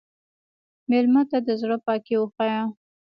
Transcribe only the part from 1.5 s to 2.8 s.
زړه پاکي وښیه.